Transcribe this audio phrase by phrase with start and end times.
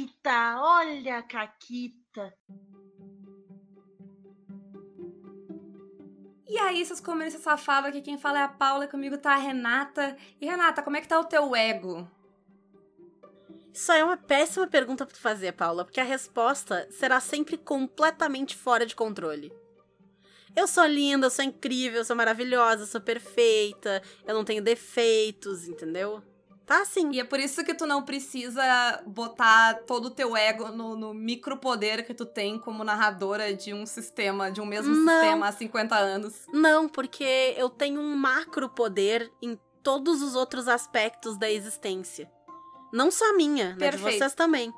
[0.00, 2.32] Eita, olha a Caquita.
[6.48, 10.16] E aí, seus comunistas safados, aqui quem fala é a Paula, comigo tá a Renata.
[10.40, 12.10] E Renata, como é que tá o teu ego?
[13.74, 18.56] Isso é uma péssima pergunta pra tu fazer, Paula, porque a resposta será sempre completamente
[18.56, 19.52] fora de controle.
[20.56, 24.62] Eu sou linda, eu sou incrível, eu sou maravilhosa, eu sou perfeita, eu não tenho
[24.62, 26.22] defeitos, entendeu?
[26.70, 27.10] Tá assim.
[27.10, 28.62] E é por isso que tu não precisa
[29.04, 33.84] botar todo o teu ego no, no micropoder que tu tem como narradora de um
[33.84, 35.12] sistema, de um mesmo Não.
[35.20, 36.46] sistema há 50 anos.
[36.52, 42.30] Não, porque eu tenho um macro poder em todos os outros aspectos da existência.
[42.92, 43.90] Não só a minha, né?
[43.90, 44.72] De vocês também.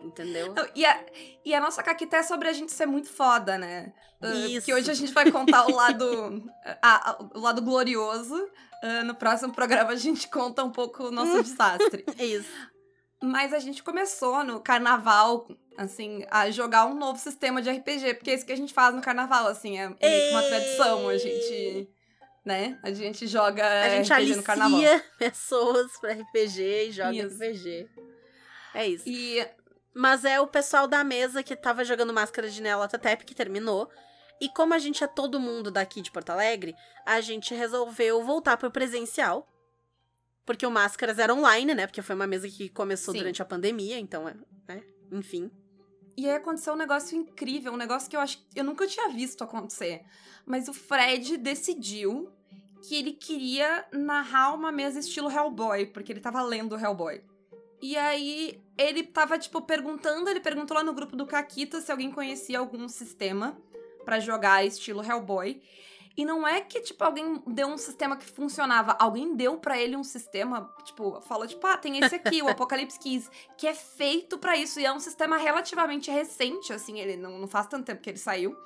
[0.00, 0.54] Entendeu?
[0.76, 1.04] E a,
[1.44, 3.92] e a nossa caquita é sobre a gente ser muito foda, né?
[4.22, 4.66] Ah, Isso.
[4.66, 6.44] Que hoje a gente vai contar o lado,
[6.80, 8.48] a- a- o lado glorioso.
[8.82, 12.04] Ah, no próximo programa a gente conta um pouco o nosso desastre.
[12.18, 12.50] É isso.
[13.20, 18.30] Mas a gente começou no carnaval, assim, a jogar um novo sistema de RPG, porque
[18.30, 21.88] é isso que a gente faz no carnaval, assim, é meio uma tradição, a gente,
[22.44, 22.78] né?
[22.80, 24.78] A gente joga A gente RPG no carnaval.
[24.78, 27.34] alicia pessoas pra RPG e joga Isso.
[27.34, 27.88] RPG.
[28.74, 29.04] É isso.
[29.08, 29.44] E
[29.92, 33.90] Mas é o pessoal da mesa que tava jogando Máscara de Neolatotep que terminou.
[34.40, 38.56] E como a gente é todo mundo daqui de Porto Alegre, a gente resolveu voltar
[38.56, 39.48] pro presencial.
[40.46, 41.86] Porque o Máscaras era online, né?
[41.86, 43.18] Porque foi uma mesa que começou Sim.
[43.18, 44.34] durante a pandemia, então, é,
[44.66, 44.82] né?
[45.12, 45.50] Enfim.
[46.16, 49.44] E aí aconteceu um negócio incrível, um negócio que eu acho eu nunca tinha visto
[49.44, 50.04] acontecer.
[50.46, 52.32] Mas o Fred decidiu
[52.82, 57.22] que ele queria narrar uma mesa estilo Hellboy, porque ele tava lendo Hellboy.
[57.80, 62.10] E aí ele tava, tipo, perguntando, ele perguntou lá no grupo do Caquita se alguém
[62.10, 63.56] conhecia algum sistema
[64.08, 65.60] pra jogar estilo Hellboy.
[66.16, 68.96] E não é que, tipo, alguém deu um sistema que funcionava.
[68.98, 72.98] Alguém deu pra ele um sistema, tipo, falou, tipo, ah, tem esse aqui, o Apocalypse
[72.98, 74.80] Keys, que é feito pra isso.
[74.80, 78.18] E é um sistema relativamente recente, assim, ele não, não faz tanto tempo que ele
[78.18, 78.56] saiu.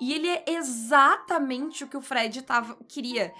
[0.00, 3.32] E ele é exatamente o que o Fred tava, queria.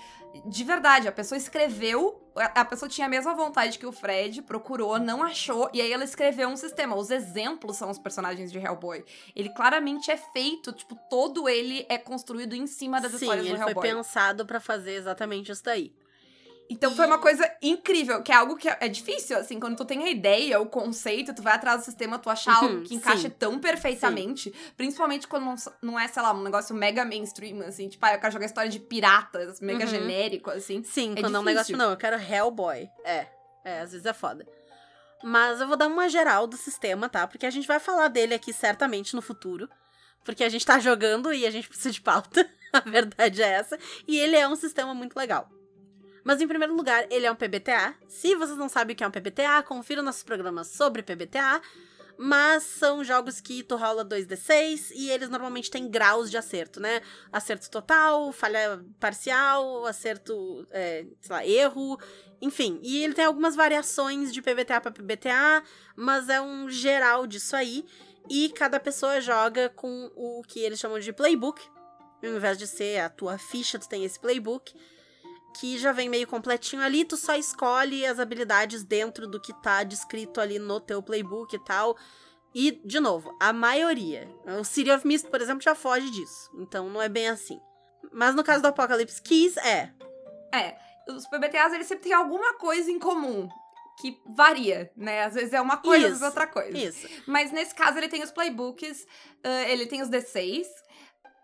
[0.44, 4.98] De verdade, a pessoa escreveu, a pessoa tinha a mesma vontade que o Fred, procurou,
[4.98, 6.94] não achou, e aí ela escreveu um sistema.
[6.94, 9.04] Os exemplos são os personagens de Hellboy.
[9.34, 13.52] Ele claramente é feito, tipo, todo ele é construído em cima das Sim, histórias do
[13.52, 13.88] ele foi Hellboy.
[13.88, 15.92] pensado pra fazer exatamente isso daí.
[16.70, 20.04] Então foi uma coisa incrível, que é algo que é difícil, assim, quando tu tem
[20.04, 23.22] a ideia, o conceito, tu vai atrás do sistema, tu achar Uhum, algo que encaixe
[23.22, 23.30] sim.
[23.30, 28.04] tão perfeitamente, principalmente quando não, não é, sei lá, um negócio mega mainstream, assim, tipo,
[28.04, 29.90] ah, eu quero jogar história de piratas, mega Uhum.
[29.90, 30.82] genérico, assim.
[30.84, 32.88] Sim, É quando é um negócio, não, eu quero Hellboy.
[33.04, 33.26] É,
[33.64, 34.46] é, às vezes é foda.
[35.22, 37.26] Mas eu vou dar uma geral do sistema, tá?
[37.26, 39.68] Porque a gente vai falar dele aqui certamente no futuro.
[40.24, 42.48] Porque a gente tá jogando e a gente precisa de pauta.
[42.72, 43.78] a verdade é essa.
[44.06, 45.48] E ele é um sistema muito legal.
[46.24, 47.94] Mas em primeiro lugar, ele é um PBTA.
[48.06, 51.60] Se vocês não sabem o que é um PBTA, confira nossos programas sobre PBTA.
[52.20, 57.00] Mas são jogos que tu rola 2d6 e eles normalmente têm graus de acerto, né?
[57.30, 61.96] Acerto total, falha parcial, acerto, é, sei lá, erro,
[62.42, 62.80] enfim.
[62.82, 65.62] E ele tem algumas variações de PBTA para PBTA,
[65.94, 67.84] mas é um geral disso aí.
[68.28, 71.62] E cada pessoa joga com o que eles chamam de playbook.
[72.20, 74.74] Ao invés de ser a tua ficha, tu tem esse playbook
[75.58, 79.82] que já vem meio completinho ali, tu só escolhe as habilidades dentro do que tá
[79.82, 81.96] descrito ali no teu playbook e tal.
[82.54, 84.28] E, de novo, a maioria.
[84.46, 86.50] O City of Mist, por exemplo, já foge disso.
[86.58, 87.60] Então não é bem assim.
[88.12, 89.92] Mas no caso do Apocalypse Keys, é.
[90.54, 90.76] É,
[91.08, 93.48] os PBTAs, eles sempre têm alguma coisa em comum.
[94.00, 95.24] Que varia, né?
[95.24, 96.78] Às vezes é uma coisa, às vezes é Isso, outra coisa.
[96.78, 97.08] Isso.
[97.26, 99.04] Mas nesse caso ele tem os playbooks,
[99.42, 100.66] ah, ele tem os D6,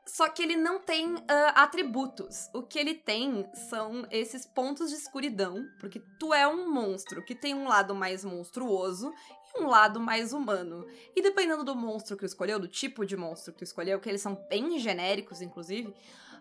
[0.07, 2.49] só que ele não tem ah, atributos.
[2.53, 7.35] O que ele tem são esses pontos de escuridão, porque tu é um monstro que
[7.35, 9.13] tem um lado mais monstruoso
[9.55, 10.87] e um lado mais humano.
[11.17, 14.09] E dependendo do monstro que tu escolheu, do tipo de monstro que tu escolheu, que
[14.09, 15.95] eles são bem genéricos, inclusive.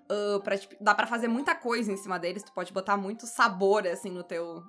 [0.10, 3.26] ah, pra, tipo, dá pra fazer muita coisa em cima deles, tu pode botar muito
[3.26, 4.64] sabor, assim, no teu,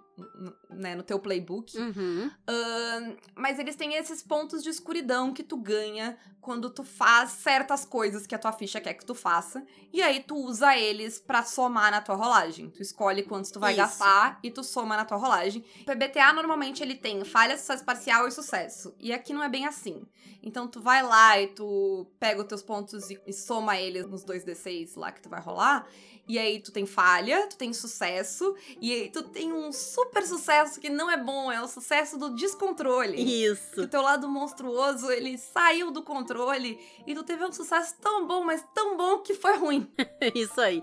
[0.71, 1.77] né, no teu playbook.
[1.77, 2.31] Uhum.
[2.47, 7.85] Ahn, mas eles têm esses pontos de escuridão que tu ganha quando tu faz certas
[7.85, 9.65] coisas que a tua ficha quer que tu faça.
[9.93, 12.69] E aí tu usa eles pra somar na tua rolagem.
[12.71, 13.81] Tu escolhe quantos tu vai Isso.
[13.81, 15.65] gastar e tu soma na tua rolagem.
[15.81, 18.94] O PBTA normalmente ele tem falha, sucesso parcial e sucesso.
[19.00, 20.03] E aqui não é bem assim.
[20.43, 24.25] Então tu vai lá e tu pega os teus pontos e, e soma eles nos
[24.25, 25.88] 2d6 lá que tu vai rolar.
[26.27, 30.81] E aí tu tem falha, tu tem sucesso, e aí tu tem um super sucesso
[30.81, 33.17] que não é bom, é o sucesso do descontrole.
[33.17, 33.83] Que Isso.
[33.83, 38.45] o teu lado monstruoso, ele saiu do controle e tu teve um sucesso tão bom,
[38.45, 39.93] mas tão bom que foi ruim.
[40.35, 40.83] Isso aí.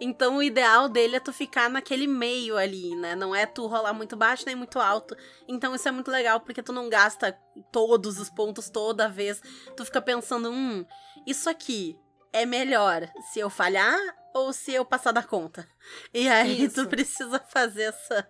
[0.00, 3.14] Então o ideal dele é tu ficar naquele meio ali, né?
[3.14, 5.16] Não é tu rolar muito baixo nem muito alto.
[5.46, 7.38] Então isso é muito legal porque tu não gasta
[7.70, 9.42] todos os pontos toda vez.
[9.76, 10.84] Tu fica pensando, hum,
[11.26, 11.98] isso aqui
[12.32, 13.98] é melhor se eu falhar
[14.34, 15.68] ou se eu passar da conta?
[16.14, 16.82] E aí Isso.
[16.82, 18.28] tu precisa fazer essa.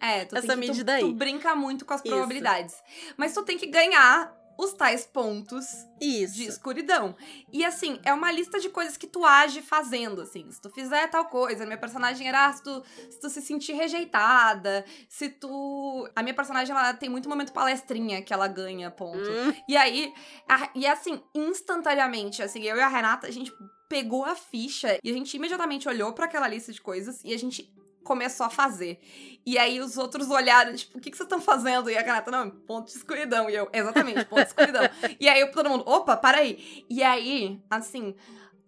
[0.00, 1.00] É, tu Essa que, tu- medida aí.
[1.02, 2.08] Tu, brinca muito com as Isso.
[2.08, 2.74] probabilidades.
[3.16, 5.66] Mas tu tem que ganhar os tais pontos
[6.00, 6.34] Isso.
[6.34, 7.14] de escuridão.
[7.52, 10.50] E assim, é uma lista de coisas que tu age fazendo, assim.
[10.50, 14.82] Se tu fizer tal coisa, minha personagem era se tu, se tu se sentir rejeitada,
[15.10, 16.08] se tu...
[16.16, 19.18] A minha personagem, ela tem muito momento palestrinha que ela ganha ponto.
[19.30, 20.10] Hum, E aí,
[20.48, 23.52] a- e assim, instantaneamente, assim, eu e a Renata, a gente
[23.88, 27.38] pegou a ficha e a gente imediatamente olhou pra aquela lista de coisas e a
[27.38, 27.70] gente
[28.06, 28.98] começou a fazer.
[29.44, 31.90] E aí os outros olharam, tipo, o que, que vocês estão fazendo?
[31.90, 33.50] E a Renata, não, ponto de escuridão.
[33.50, 34.82] E eu, exatamente, ponto de escuridão.
[35.20, 36.84] e aí todo mundo, opa, para aí.
[36.88, 38.14] E aí, assim,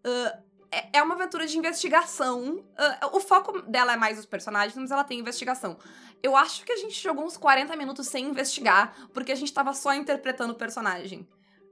[0.05, 0.39] ah,
[0.71, 2.65] é, é uma aventura de investigação.
[2.77, 5.79] Ah, o foco dela é mais os personagens, mas ela tem investigação.
[6.23, 9.73] Eu acho que a gente jogou uns 40 minutos sem investigar, porque a gente tava
[9.73, 11.27] só interpretando o personagem.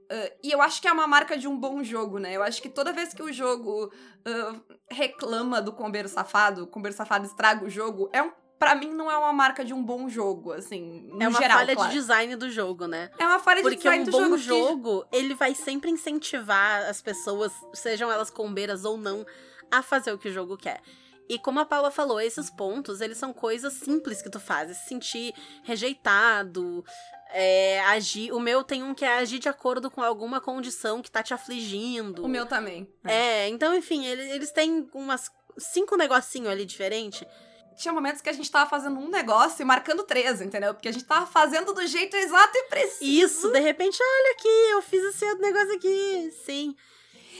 [0.09, 2.33] Ah, e eu acho que é uma marca de um bom jogo, né?
[2.33, 3.91] Eu acho que toda vez que o jogo
[4.25, 4.55] ah,
[4.89, 9.11] reclama do combeiro safado, o combeiro safado estraga o jogo, é um, pra mim não
[9.11, 11.89] é uma marca de um bom jogo, assim, no É uma geral, falha claro.
[11.91, 13.09] de design do jogo, né?
[13.19, 14.37] É uma falha de Porque design um do bom jogo.
[14.37, 19.25] jogo, que- ele vai sempre incentivar as pessoas, sejam elas combeiras ou não,
[19.69, 20.81] a fazer o que o jogo quer.
[21.29, 24.77] E como a Paula falou, esses pontos, eles são coisas simples que tu faz.
[24.77, 25.33] Se sentir
[25.63, 26.83] rejeitado,
[27.31, 28.31] é, agir...
[28.31, 31.33] O meu tem um que é agir de acordo com alguma condição que tá te
[31.33, 32.23] afligindo.
[32.23, 32.87] O meu também.
[33.03, 37.27] É, então, enfim, ele- eles têm umas cinco negocinhos ali diferentes.
[37.75, 40.73] Tinha momentos que a gente tava fazendo um negócio e marcando três, entendeu?
[40.73, 43.03] Porque a gente tava fazendo do jeito exato e preciso.
[43.03, 46.31] Isso, de repente, olha aqui, eu fiz esse outro negócio aqui.
[46.43, 46.75] Sim.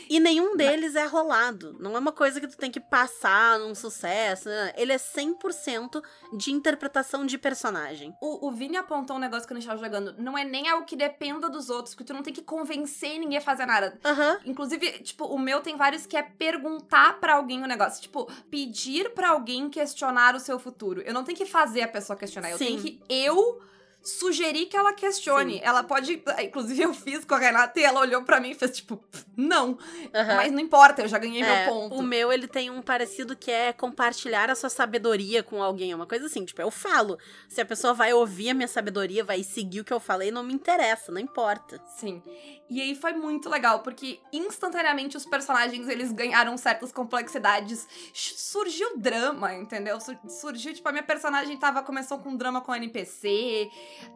[0.09, 1.75] E nenhum deles é rolado.
[1.79, 4.49] Não é uma coisa que tu tem que passar num sucesso.
[4.49, 4.73] né?
[4.77, 6.01] Ele é 100%
[6.33, 8.13] de interpretação de personagem.
[8.21, 10.15] O, o Vini apontou um negócio que a gente tava jogando.
[10.17, 13.37] Não é nem algo que dependa dos outros, porque tu não tem que convencer ninguém
[13.37, 13.99] a fazer nada.
[14.03, 14.39] Aham.
[14.45, 18.01] Inclusive, tipo, o meu tem vários que é perguntar pra alguém o negócio.
[18.01, 21.01] Tipo, pedir pra alguém questionar o seu futuro.
[21.01, 22.51] Eu não tenho que fazer a pessoa questionar.
[22.51, 22.65] Eu Sim.
[22.65, 23.61] tenho que eu
[24.07, 25.55] sugerir que ela questione.
[25.55, 25.61] Sim.
[25.63, 26.23] Ela pode.
[26.41, 29.03] Inclusive, eu fiz com a Renata e ela olhou pra mim e fez tipo,
[29.35, 29.77] não.
[30.13, 30.35] aham.
[30.35, 31.95] Mas não importa, eu já ganhei É, meu ponto.
[31.95, 35.91] O meu, ele tem um parecido que é compartilhar a sua sabedoria com alguém.
[35.91, 37.17] É uma coisa assim, tipo, eu falo.
[37.49, 40.43] Se a pessoa vai ouvir a minha sabedoria, vai seguir o que eu falei, não
[40.43, 41.81] me interessa, não importa.
[41.97, 42.21] Sim.
[42.69, 47.87] E aí foi muito legal, porque instantaneamente os personagens, eles ganharam certas complexidades.
[48.13, 49.99] Surgiu drama, entendeu?
[50.01, 53.69] Sur- Surgiu, tipo, a minha personagem tava, começou com drama com NPC,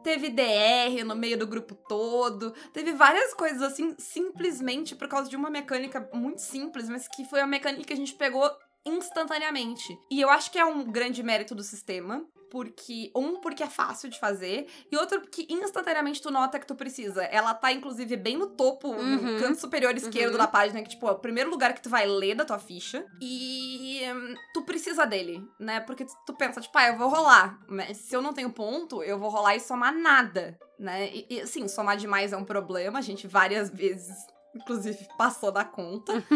[0.04, 5.36] teve DR no meio do grupo todo, teve várias coisas assim, simplesmente por causa de
[5.36, 8.50] uma mecânica muito simples, mas que foi a mecânica que a gente pegou
[8.86, 9.98] instantaneamente.
[10.10, 14.09] E eu acho que é um grande mérito do sistema, porque um porque é fácil
[14.09, 17.24] de fazer e outro porque instantaneamente tu nota que tu precisa.
[17.24, 19.15] Ela tá inclusive bem no topo, Uhum.
[19.36, 20.38] no canto superior esquerdo Uhum.
[20.39, 23.06] da página, que tipo, é o primeiro lugar que tu vai ler da tua ficha
[23.21, 25.80] e hum, tu precisa dele, né?
[25.80, 29.01] Porque tu, tu pensa, tipo, ah, eu vou rolar, mas se eu não tenho ponto,
[29.01, 31.09] eu vou rolar e somar nada, né?
[31.13, 34.15] E, e sim, somar demais é um problema, a gente várias vezes
[34.53, 36.13] Inclusive, passou da conta.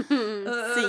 [0.74, 0.86] Sim.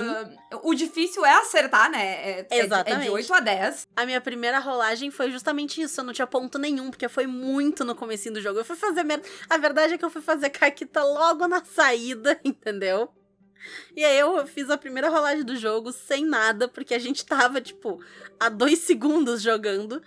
[0.51, 1.99] Ah, o difícil é acertar, né?
[2.05, 3.09] É, é de- É de, Exatamente.
[3.09, 3.87] 8 a 10.
[3.95, 5.99] A minha primeira rolagem foi justamente isso.
[5.99, 8.59] Eu não tinha ponto nenhum, porque foi muito no comecinho do jogo.
[8.59, 9.27] Eu fui fazer merda.
[9.49, 13.09] A verdade é que eu fui fazer caquita logo na saída, entendeu?
[13.95, 17.59] E aí eu fiz a primeira rolagem do jogo sem nada, porque a gente tava,
[17.59, 17.99] tipo,
[18.39, 20.01] a dois segundos jogando.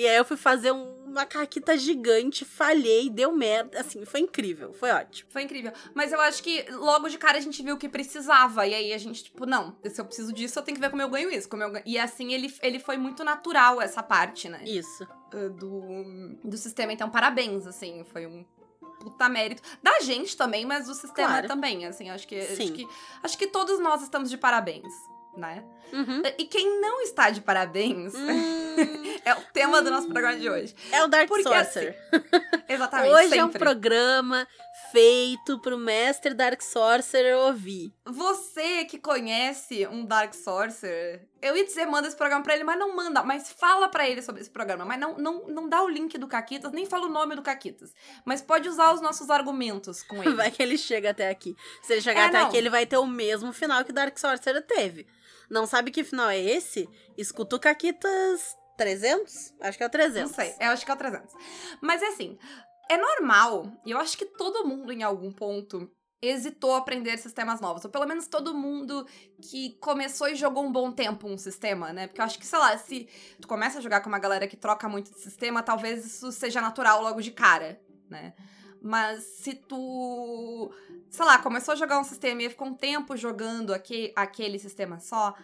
[0.00, 3.80] E aí eu fui fazer um- uma caquita gigante, falhei, deu merda.
[3.80, 5.28] Assim, foi incrível, foi ótimo.
[5.30, 5.72] Foi incrível.
[5.92, 8.66] Mas eu acho que logo de cara a gente viu que precisava.
[8.66, 11.02] E aí a gente, tipo, não, se eu preciso disso, eu tenho que ver como
[11.02, 11.48] eu ganho isso.
[11.48, 11.84] Como eu ganho...
[11.84, 14.62] E assim, ele, ele foi muito natural, essa parte, né?
[14.64, 15.06] Isso.
[15.34, 16.92] ah, Do, do sistema.
[16.92, 18.02] Então, parabéns, assim.
[18.04, 18.42] Foi um
[19.00, 19.62] puta mérito.
[19.82, 21.48] Da gente também, mas do sistema Claro.
[21.48, 22.08] também, assim.
[22.08, 22.86] Acho que, acho que
[23.22, 24.92] aacho que todos nós estamos de parabéns,
[25.36, 25.64] né?
[25.92, 26.22] Uhum.
[26.38, 28.76] E quem não está de parabéns Hum,
[29.24, 30.74] é o tema do nosso programa de hoje.
[30.92, 31.96] é o Dark Porque, Sorcerer.
[32.68, 33.12] Exatamente.
[33.12, 33.58] Hoje é um sempre.
[33.58, 34.46] programa
[34.92, 37.92] feito pro mestre Dark Sorcerer ouvir.
[38.06, 42.78] Você que conhece um Dark Sorcerer, eu ia dizer manda esse programa pra ele, mas
[42.78, 45.88] não manda, mas fala pra ele sobre esse programa, mas não, não, não dá o
[45.88, 47.94] link do Caquitas, nem fala o nome do Caquitas,
[48.24, 50.34] mas pode usar os nossos argumentos com ele.
[50.34, 51.56] Vai que ele chega até aqui.
[51.82, 52.46] Se ele chegar É, até não.
[52.48, 55.06] aqui, ele vai ter o mesmo final que Dark Sorcerer teve.
[55.50, 56.88] Não sabe que final é esse?
[57.18, 59.54] Escuta o Caquitas 300?
[59.60, 60.30] Acho que é o 300.
[60.30, 61.34] Não sei, eu acho que é o 300.
[61.82, 62.38] Mas é assim,
[62.88, 65.90] é normal, e eu acho que todo mundo em algum ponto
[66.22, 67.84] hesitou a aprender sistemas novos.
[67.84, 69.06] Ou pelo menos todo mundo
[69.42, 72.06] que começou e jogou um bom tempo um sistema, né?
[72.06, 73.08] Porque eu acho que, sei lá, se
[73.40, 76.60] tu começa a jogar com uma galera que troca muito de sistema, talvez isso seja
[76.60, 78.34] natural logo de cara, né?
[78.82, 80.72] Mas se tu,
[81.10, 84.98] sei lá, começou a jogar um sistema e ficou um tempo jogando aquele, aquele sistema
[84.98, 85.34] só,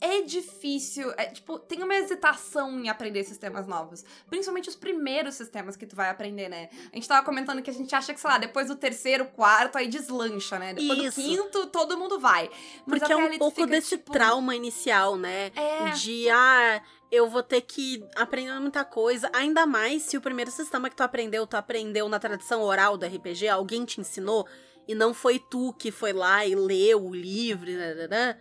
[0.00, 4.04] é difícil, é, tipo, tem uma hesitação em aprender sistemas novos.
[4.28, 6.68] Principalmente os primeiros sistemas que tu vai aprender, né?
[6.92, 9.76] A gente tava comentando que a gente acha que, sei lá, depois do terceiro, quarto,
[9.76, 10.72] aí deslancha, né?
[10.72, 11.20] Depois Isso.
[11.20, 12.48] do quinto, todo mundo vai.
[12.86, 15.50] Mas Porque é um pouco fica, desse tipo, trauma inicial, né?
[15.56, 15.90] É.
[15.90, 19.30] De, ah, eu vou ter que aprender muita coisa.
[19.32, 23.06] Ainda mais se o primeiro sistema que tu aprendeu, tu aprendeu na tradição oral do
[23.06, 24.46] RPG, alguém te ensinou,
[24.86, 28.38] e não foi tu que foi lá e leu o livro, né, né, né.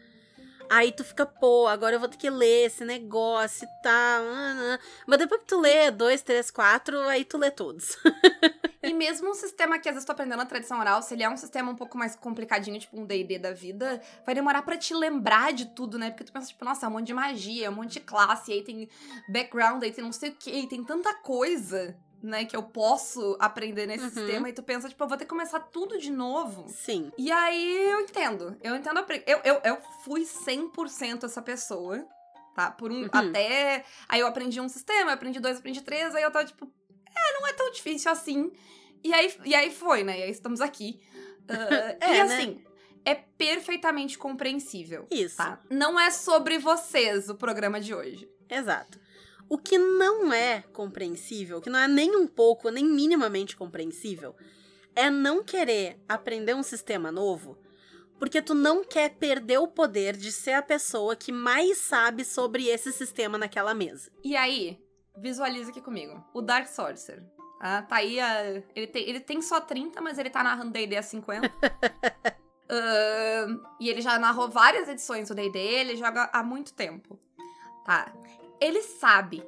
[0.70, 4.24] Aí tu fica, pô, agora eu vou ter que ler esse negócio e tal.
[4.24, 4.80] ah, ah.
[5.06, 7.98] Mas depois que tu lê dois, três, quatro, aí tu lê todos.
[8.98, 11.38] Mesmo um sistema que às vezes tu aprendendo na tradição oral, se ele é um
[11.38, 15.54] sistema um pouco mais complicadinho, tipo um D&D da vida, vai demorar pra te lembrar
[15.54, 16.10] de tudo, né?
[16.10, 18.64] Porque tu pensa, tipo, nossa, é um monte de magia, um monte de classe, aí
[18.64, 18.90] tem
[19.30, 23.86] background, aí tem não sei o que, tem tanta coisa, né, que eu posso aprender
[23.86, 24.10] nesse Uhum.
[24.12, 26.66] sistema, e tu pensa, tipo, eu vou ter que começar tudo de novo.
[26.68, 27.12] Sim.
[27.18, 32.04] E aí eu entendo, eu entendo, eu, eu, eu fui 100% essa pessoa,
[32.56, 32.72] tá?
[32.72, 33.10] Por um, Uhum.
[33.12, 36.46] até, aí eu aprendi um sistema, eu aprendi dois, eu aprendi três, aí eu tava,
[36.46, 36.66] tipo,
[37.16, 38.52] é, não é tão difícil assim.
[39.08, 40.20] E aí, e aí foi, né?
[40.20, 41.00] E aí estamos aqui.
[41.48, 42.22] Ah, É, e né?
[42.22, 42.62] assim,
[43.06, 45.38] é perfeitamente compreensível, Isso.
[45.38, 45.62] tá?
[45.70, 48.30] Não é sobre vocês o programa de hoje.
[48.50, 49.00] Exato.
[49.48, 54.36] O que não é compreensível, que não é nem um pouco, nem minimamente compreensível,
[54.94, 57.58] é não querer aprender um sistema novo
[58.20, 62.68] porque tu não quer perder o poder de ser a pessoa que mais sabe sobre
[62.68, 64.12] esse sistema naquela mesa.
[64.24, 64.80] E aí,
[65.16, 66.24] visualiza aqui comigo.
[66.34, 67.24] O Dark Sorcerer.
[67.60, 68.62] Ah, tá aí a...
[68.76, 71.52] ele, tem, ele tem só 30, mas ele tá narrando D&D a 50.
[72.70, 77.20] Ahn, e ele já narrou várias edições do D&D, ele joga há muito tempo.
[77.86, 78.14] Tá.
[78.60, 79.44] Ele sabe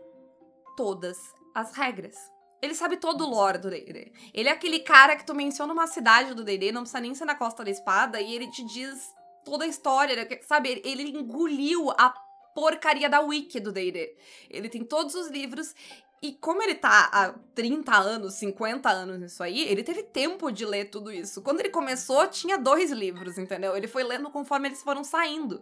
[0.77, 1.17] todas
[1.53, 2.15] as regras.
[2.61, 4.11] Ele sabe todo o lore do D&D.
[4.33, 7.25] Ele é aquele cara que tu menciona uma cidade do D&D, não precisa nem ser
[7.25, 9.13] na Costa da Espada, e ele te diz
[9.45, 10.69] toda a história, ele- sabe?
[10.69, 12.09] Ele- Ele engoliu a
[12.55, 14.17] porcaria da wiki do D&D.
[14.49, 15.73] Ele tem todos os livros
[16.21, 20.65] e como ele tá há 30 anos, 50 anos nisso aí, ele teve tempo de
[20.65, 21.41] ler tudo isso.
[21.41, 23.75] Quando ele começou, tinha dois livros, entendeu?
[23.75, 25.61] Ele foi lendo conforme eles foram saindo.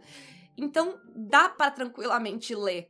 [0.58, 2.90] Então, dá pra tranquilamente ler,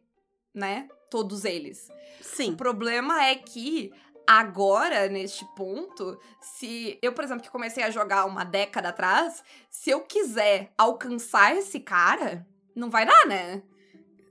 [0.53, 0.87] né?
[1.09, 1.89] Todos eles.
[2.21, 2.55] O Sim.
[2.55, 3.91] problema é que
[4.25, 9.89] agora, neste ponto, se eu, por exemplo, que comecei a jogar uma década atrás, se
[9.89, 13.61] eu quiser alcançar esse cara, não vai dar, né?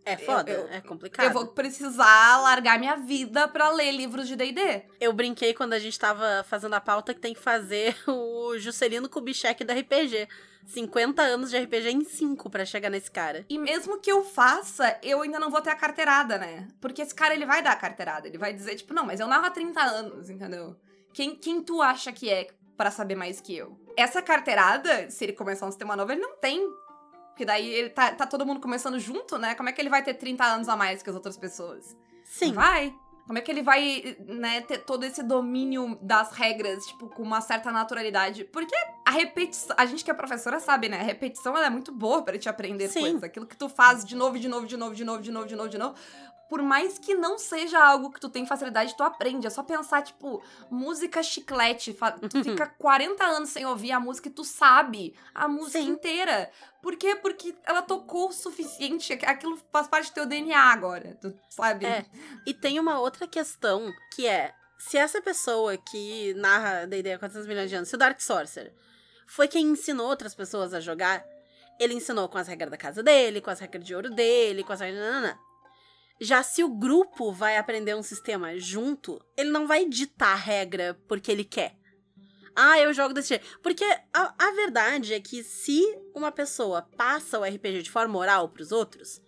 [0.07, 1.27] É foda, eu- é complicado.
[1.27, 4.85] Eu vou precisar largar minha vida pra ler livros de D&D.
[5.01, 9.09] Eu brinquei quando a gente tava fazendo a pauta que tem que fazer o Juscelino
[9.09, 10.29] Kubitschek da RPG.
[10.69, 13.45] 50 anos de RPG em 5 pra chegar nesse cara.
[13.49, 16.67] E mesmo que eu faça, eu ainda não vou ter a carteirada, né?
[16.81, 18.27] Porque esse cara, ele vai dar a carteirada.
[18.27, 20.75] Ele vai dizer, tipo, não, mas eu narro há 30 anos, entendeu?
[21.13, 23.79] Quem, quem tu acha que é pra saber mais que eu?
[23.97, 26.69] Essa carteirada, se ele começar um sistema novo, ele não tem.
[27.37, 29.55] Porque daí ele tá, tá todo mundo começando junto, né?
[29.55, 31.95] Como é que ele vai ter 30 anos a mais que as outras pessoas?
[32.25, 32.55] Sim.
[32.55, 32.95] Vai.
[33.27, 37.43] Como é que ele vai, né, ter todo esse domínio das regras, tipo, com uma
[37.43, 38.45] certa naturalidade?
[38.45, 38.75] Porque
[39.05, 40.99] a repetição, a gente que é professora sabe, né?
[40.99, 43.01] A repetição ela é muito boa pra te aprender Sim.
[43.01, 43.23] coisas.
[43.23, 45.57] Aquilo que tu faz de novo, de novo, de novo, de novo, de novo, de
[45.57, 45.95] novo, de novo.
[46.49, 49.47] Por mais que não seja algo que tu tem facilidade, tu aprende.
[49.47, 51.97] É só pensar, tipo, música chiclete.
[52.31, 55.91] Tu fica 40 anos sem ouvir a música e tu sabe a música Sim.
[55.91, 56.51] inteira.
[56.81, 57.17] Por quê?
[57.17, 59.13] Porque ela tocou o suficiente.
[59.25, 61.19] Aquilo faz parte do teu DNA agora.
[61.21, 61.85] Tu sabe?
[61.85, 62.07] É.
[62.47, 67.49] E tem uma outra questão que é: se essa pessoa que narra D&D há 400
[67.49, 68.73] milhões de anos, se o Dark Sorcerer
[69.27, 71.25] foi quem ensinou outras pessoas a jogar,
[71.79, 74.73] ele ensinou com as regras da casa dele, com as regras de ouro dele, com
[74.73, 75.37] as regras.
[76.21, 80.99] Já se o grupo vai aprender um sistema junto, ele não vai ditar a regra
[81.07, 81.77] porque ele quer.
[82.55, 83.47] Ah, eu jogo desse jeito.
[83.63, 85.83] Porque a, a verdade é que se
[86.15, 89.21] uma pessoa passa o RPG de forma oral pros outros,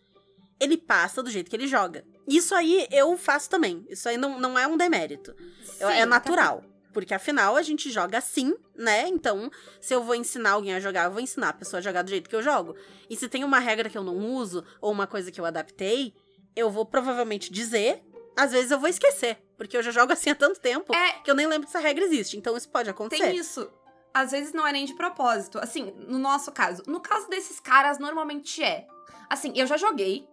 [0.59, 2.05] ele passa do jeito que ele joga.
[2.27, 3.85] Isso aí eu faço também.
[3.91, 5.35] Isso aí não, não é um demérito.
[5.79, 6.65] Eu- Sim, é natural.
[6.91, 9.07] Porque afinal a gente joga assim, né?
[9.09, 12.01] Então, se eu vou ensinar alguém a jogar, eu vou ensinar a pessoa a jogar
[12.03, 12.75] do jeito que eu jogo.
[13.11, 16.15] E se tem uma regra que eu não uso, ou uma coisa que eu adaptei,
[16.59, 18.03] eu vou provavelmente dizer.
[18.37, 19.39] Às vezes eu vou esquecer.
[19.57, 21.85] Porque eu já jogo assim há tanto tempo É, que eu nem lembro que essa
[21.85, 22.37] regra existe.
[22.37, 23.23] Então isso pode acontecer.
[23.23, 23.69] Tem isso.
[24.15, 25.59] Às vezes não é nem de propósito.
[25.59, 26.83] Assim, no nosso caso.
[26.87, 28.87] No caso desses caras, normalmente é.
[29.29, 30.27] Assim, eu já joguei,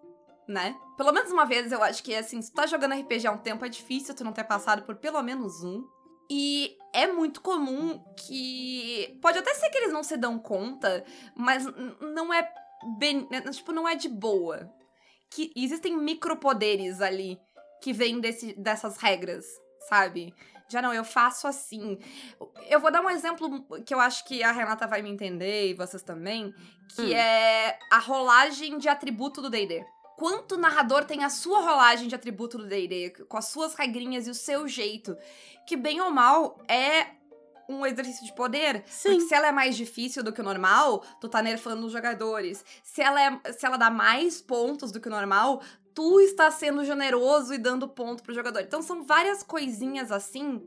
[0.47, 0.75] né?
[0.95, 3.37] pelo menos uma vez, eu acho que, assim, se tu tá jogando RPG há um
[3.37, 5.85] tempo, é difícil tu não ter passado por pelo menos um.
[6.29, 9.17] E é muito comum que.
[9.21, 11.05] Pode até ser que eles não se dão conta,
[11.35, 11.65] mas
[11.99, 12.49] não é
[12.97, 13.27] bem.
[13.29, 14.73] Né, tipo, não é de boa.
[15.35, 17.37] Que existem micropoderes ali
[17.81, 18.21] que vêm
[18.57, 19.45] dessas regras,
[19.89, 20.33] sabe?
[20.67, 21.99] Já não, eu faço assim.
[22.69, 25.73] Eu vou dar um exemplo que eu acho que a Renata vai me entender e
[25.73, 26.53] vocês também,
[26.95, 27.15] que hum.
[27.15, 29.85] é a rolagem de atributo do D&D.
[30.17, 34.29] Quanto narrador tem a sua rolagem de atributo do D&D, com as suas regrinhas e
[34.29, 35.15] o seu jeito,
[35.67, 37.07] que bem ou mal é
[37.69, 38.83] um exercício de poder.
[38.87, 39.09] Sim.
[39.09, 42.63] Porque se ela é mais difícil do que o normal, tu tá nerfando os jogadores.
[42.83, 45.61] Se ela, é, se ela dá mais pontos do que o normal,
[45.93, 48.61] tu está sendo generoso e dando ponto pro jogador.
[48.61, 50.61] Então são várias coisinhas assim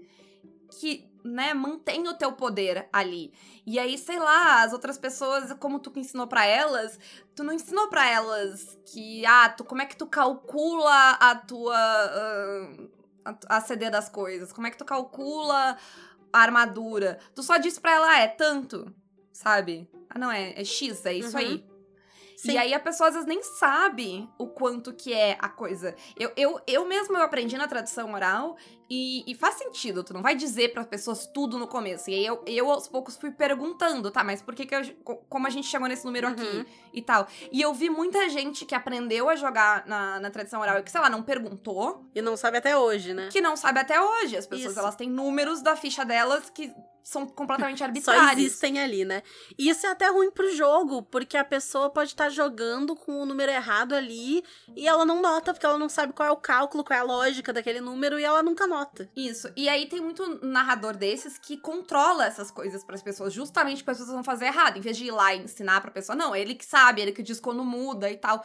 [0.71, 3.33] que, né, mantém o teu poder ali.
[3.67, 6.99] E aí, sei lá, as outras pessoas, como tu ensinou para elas,
[7.35, 11.76] tu não ensinou para elas que, ah, tu, como é que tu calcula a tua
[11.76, 12.90] uh,
[13.25, 14.52] a, a CD das coisas?
[14.52, 15.76] Como é que tu calcula
[16.33, 17.19] a armadura?
[17.35, 18.93] Tu só disse pra ela, ah, é tanto,
[19.33, 19.89] sabe?
[20.11, 21.43] Ah, não, é, é X, é isso uhum.
[21.43, 21.65] aí.
[22.38, 22.52] Sim.
[22.52, 25.97] E aí a pessoa às vezes nem sabe o quanto que é a coisa.
[26.16, 28.57] Eu, eu, eu mesmo eu aprendi na tradição oral
[28.88, 30.04] e, e faz sentido.
[30.04, 32.09] Tu não vai dizer para as pessoas tudo no começo.
[32.09, 34.83] E aí eu, eu aos poucos fui perguntando, tá, mas por que que eu,
[35.28, 36.33] como a gente chegou nesse número uhum.
[36.35, 37.26] aqui e tal.
[37.50, 40.92] E eu vi muita gente que aprendeu a jogar na, na tradição oral e que,
[40.92, 42.09] sei lá, não perguntou.
[42.14, 43.30] E não sabe até hoje, né?
[43.33, 44.37] Que não sabe até hoje.
[44.37, 44.78] As pessoas, Isso.
[44.78, 46.73] elas têm números da ficha delas que
[47.09, 48.27] são completamente arbitrários.
[48.27, 49.23] Só existem ali, né?
[49.59, 53.23] E isso é até ruim pro jogo, porque a pessoa pode estar tá jogando com
[53.23, 54.45] o número errado ali
[54.77, 57.05] e ela não nota, porque ela não sabe qual é o cálculo, qual é a
[57.05, 59.11] lógica daquele número e ela nunca nota.
[59.17, 59.50] Isso.
[59.57, 63.93] E aí tem muito narrador desses que controla essas coisas para as pessoas, justamente porque
[63.93, 64.77] as pessoas vão fazer errado.
[64.77, 67.23] Em vez de ir lá e ensinar pra pessoa, não, ele que sabe, ele que
[67.23, 68.45] diz quando muda e tal.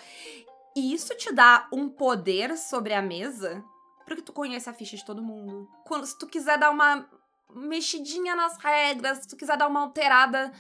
[0.74, 3.62] E isso te dá um poder sobre a mesa
[4.05, 5.70] porque tu conhece a ficha de todo mundo.
[5.86, 7.08] Quando, se tu quiser dar uma
[7.55, 10.51] mexidinha nas regras, se tu quiser dar uma alterada.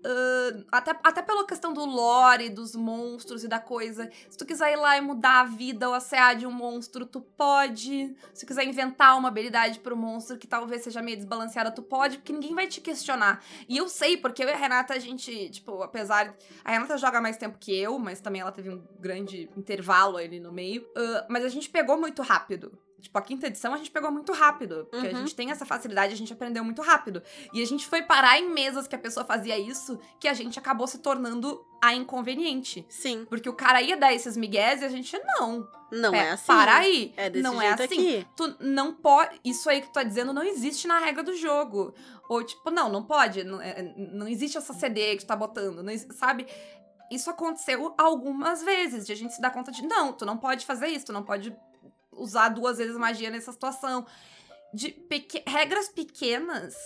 [0.00, 4.10] Uh, até, até pela questão do lore, dos monstros e da coisa.
[4.30, 7.04] Se tu quiser ir lá e mudar a vida ou a CA de um monstro,
[7.04, 8.16] tu pode.
[8.32, 12.16] Se tu quiser inventar uma habilidade pro monstro que talvez seja meio desbalanceada, tu pode,
[12.16, 13.44] porque ninguém vai te questionar.
[13.68, 16.34] E eu sei, porque eu e a Renata, a gente, tipo, apesar.
[16.64, 20.40] A Renata joga mais tempo que eu, mas também ela teve um grande intervalo ali
[20.40, 20.82] no meio.
[20.96, 24.32] Uh, mas a gente pegou muito rápido Tipo, a quinta edição a gente pegou muito
[24.32, 24.86] rápido.
[24.90, 25.16] Porque uhum.
[25.16, 27.22] a gente tem essa facilidade, a gente aprendeu muito rápido.
[27.52, 30.58] E a gente foi parar em mesas que a pessoa fazia isso, que a gente
[30.58, 32.86] acabou se tornando a inconveniente.
[32.88, 33.26] Sim.
[33.28, 35.66] Porque o cara ia dar esses migués e a gente, não.
[35.90, 36.46] Não é, é assim.
[36.46, 37.12] Para aí.
[37.16, 37.84] É desse não é assim.
[37.84, 38.26] Aqui.
[38.36, 39.40] Tu não pode.
[39.44, 41.94] Isso aí que tu tá dizendo não existe na regra do jogo.
[42.28, 43.42] Ou, tipo, não, não pode.
[43.42, 45.82] Não, é, não existe essa CD que tu tá botando.
[45.82, 46.46] Não, sabe?
[47.10, 50.64] Isso aconteceu algumas vezes, de a gente se dar conta de, não, tu não pode
[50.64, 51.52] fazer isso, tu não pode
[52.20, 54.06] usar duas vezes magia nessa situação.
[54.72, 56.76] De peque regras pequenas,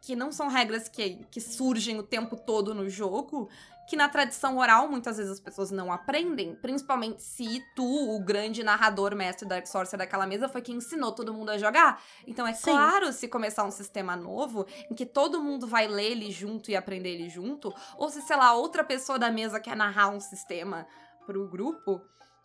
[0.00, 3.48] que não são regras que, que surgem o tempo todo no jogo,
[3.88, 8.62] que na tradição oral muitas vezes as pessoas não aprendem, principalmente se tu, o grande
[8.62, 12.02] narrador mestre Dark Sorcerer daquela mesa, foi quem ensinou todo mundo a jogar.
[12.26, 12.70] Então é Sim.
[12.70, 16.76] claro, se começar um sistema novo, em que todo mundo vai ler ele junto e
[16.76, 20.86] aprender ele junto, ou se, sei lá, outra pessoa da mesa quer narrar um sistema
[21.26, 22.00] pro grupo,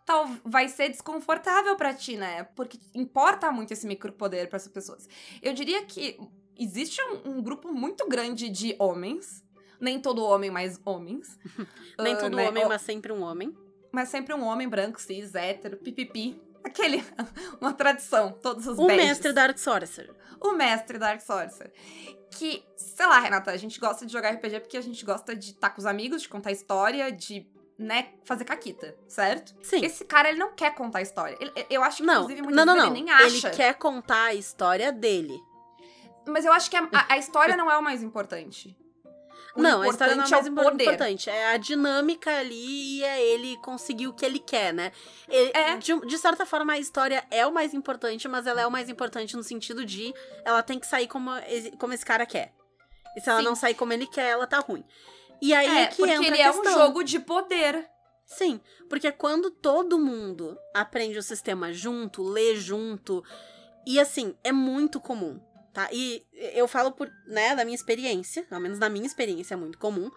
[0.08, 2.46] tal, vai ser desconfortável para ti, né?
[2.56, 5.08] Porque importa muito esse micropoder para essas pessoas.
[5.41, 6.17] Eu diria que
[6.58, 9.43] existe um, um, grupo muito grande de homens.
[9.80, 11.38] Nem todo homem, mas homens.
[12.00, 12.48] Nem uh, todo né?
[12.48, 13.56] homem, mas sempre um homem.
[13.91, 16.41] Mas sempre um homem branco, cis, hétero, pipipi.
[16.63, 17.04] Aquele,
[17.60, 19.06] uma tradição, todos os O badges.
[19.06, 20.15] mestre Dark Sorcerer.
[20.39, 21.74] O mestre Dark Sorcerer.
[22.32, 25.52] Que, sei lá, Renata, a gente gosta de jogar RPG porque a gente gosta de
[25.52, 27.46] estar tá com os amigos, de contar história, de
[27.78, 29.54] né, fazer caquita, certo?
[29.62, 29.86] Sim.
[29.86, 31.38] Esse cara, ele não quer contar a história.
[31.40, 32.92] Ele, eu acho que, não, inclusive, muitas não, não, não.
[32.92, 33.48] ele nem acha.
[33.48, 35.40] Ele quer contar a história dele.
[36.26, 38.76] Mas eu acho que a, a história não é o mais importante.
[39.56, 40.50] O não, a história não é o mais é
[40.84, 41.30] importante.
[41.30, 44.92] É a dinâmica ali e é ele conseguir o que ele quer, né?
[45.28, 45.78] Ele, é.
[45.78, 48.90] de, de, certa forma, a história é o mais importante, mas ela é o mais
[48.90, 50.13] importante no sentido de
[50.44, 51.32] ela tem que sair como,
[51.80, 52.54] como esse cara quer.
[53.16, 53.46] E se ela Sim.
[53.46, 54.84] não sair como ele quer, ela tá ruim.
[55.41, 57.89] E aí é, é que porque entra ele é um jogo de poder.
[58.26, 63.23] Sim, porque quando todo mundo aprende o sistema junto, lê junto,
[63.86, 65.39] e assim, é muito comum,
[65.73, 65.88] tá?
[65.93, 69.78] E eu falo por, né, da minha experiência, ao menos na minha experiência é muito
[69.78, 70.12] comum,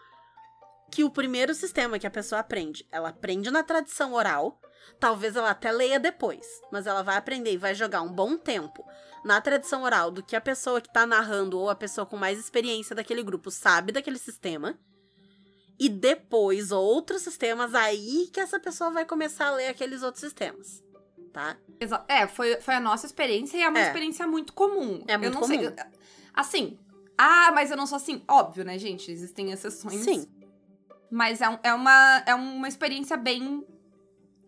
[0.90, 4.60] que o primeiro sistema que a pessoa aprende, ela aprende na tradição oral,
[4.98, 8.84] talvez ela até leia depois, mas ela vai aprender e vai jogar um bom tempo
[9.24, 12.40] na tradição oral do que a pessoa que tá narrando ou a pessoa com mais
[12.40, 14.76] experiência daquele grupo sabe daquele sistema.
[15.80, 20.84] E depois, outros sistemas, aí que essa pessoa vai começar a ler aqueles outros sistemas.
[21.32, 21.56] Tá?
[22.06, 23.86] É, foi, foi a nossa experiência e é uma É.
[23.86, 25.02] experiência muito comum.
[25.08, 25.56] É muito eu não sei.
[25.58, 25.74] comum.
[26.34, 26.78] Assim,
[27.16, 28.22] ah, mas eu não sou assim.
[28.28, 29.10] Óbvio, né, gente?
[29.10, 30.02] Existem exceções.
[30.04, 30.26] Sim.
[31.10, 33.64] Mas é, um- é, uma, é uma experiência bem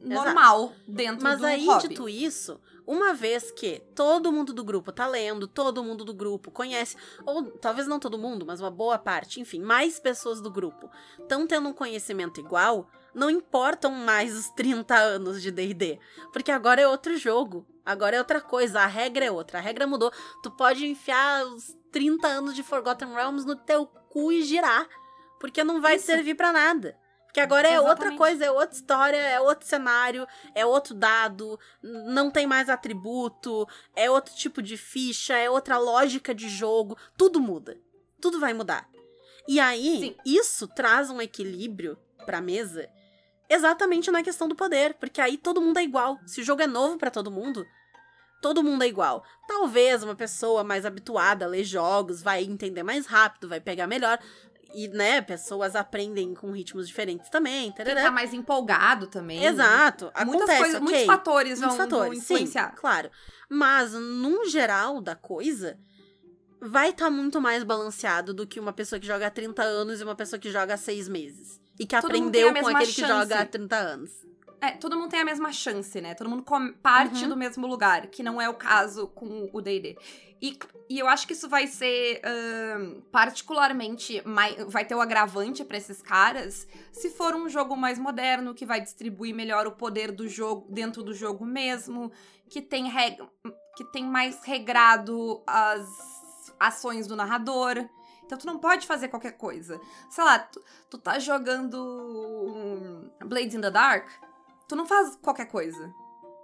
[0.01, 1.89] normal dentro Mas do aí, hobby.
[1.89, 6.51] dito isso, uma vez que todo mundo do grupo tá lendo, todo mundo do grupo
[6.51, 10.91] conhece, ou talvez não todo mundo, mas uma boa parte, enfim, mais pessoas do grupo
[11.19, 15.99] estão tendo um conhecimento igual, não importam mais os 30 anos de D&D,
[16.33, 19.87] porque agora é outro jogo, agora é outra coisa, a regra é outra, a regra
[19.87, 20.11] mudou,
[20.43, 24.89] tu pode enfiar os 30 anos de Forgotten Realms no teu cu e girar,
[25.39, 26.07] porque não vai Isso.
[26.07, 27.02] servir pra nada.
[27.33, 32.31] Porque agora é outra coisa, é outra história, é outro cenário, é outro dado, não
[32.31, 33.67] tem mais atributo,
[33.97, 37.81] é outro tipo de ficha, é outra lógica de jogo, tudo muda.
[38.21, 38.87] Tudo vai mudar.
[39.49, 40.17] E aí, Sim.
[40.27, 42.87] isso traz um equilíbrio pra mesa
[43.49, 46.19] exatamente na questão do poder, porque aí todo mundo é igual.
[46.27, 47.67] Se o jogo é novo pra todo mundo,
[48.43, 49.25] todo mundo é igual.
[49.49, 54.19] Talvez uma pessoa mais habituada a ler jogos vai entender mais rápido, vai pegar melhor.
[54.75, 57.71] E, né, pessoas aprendem com ritmos diferentes também.
[57.73, 58.03] Quem tarará.
[58.05, 59.45] tá mais empolgado também.
[59.45, 60.05] Exato.
[60.05, 60.89] Muitas acontece, coisas, ok.
[60.89, 62.75] muitos fatores vão, Muitos vão fatores, sim, influenciar.
[62.75, 63.11] claro.
[63.51, 65.79] Mas, num geral da coisa,
[66.61, 70.05] vai estar muito mais balanceado do que uma pessoa que joga há 30 anos e
[70.05, 71.61] uma pessoa que joga há 6 meses.
[71.79, 73.13] E que Todo aprendeu com aquele que chance.
[73.13, 74.11] joga há 30 anos.
[74.63, 76.15] É, todo mundo tem a mesma chance, né?
[76.15, 76.45] Todo mundo
[76.81, 77.31] parte Uhum.
[77.31, 79.99] do mesmo lugar, que não é o caso com o D&D.
[80.41, 80.57] E,
[80.89, 85.77] e eu acho que isso vai ser ahn, particularmente mai- vai ter o agravante pra
[85.77, 90.29] esses caras se for um jogo mais moderno que vai distribuir melhor o poder do
[90.29, 92.11] jogo dentro do jogo mesmo,
[92.49, 93.17] que tem reg
[93.77, 95.89] que tem mais regrado as
[96.61, 97.89] ações do narrador.
[98.25, 99.81] Então tu não pode fazer qualquer coisa.
[100.11, 101.77] Sei lá, tu, tu tá jogando
[103.21, 104.09] um Blades in the Dark,
[104.73, 105.93] tu não faz qualquer coisa.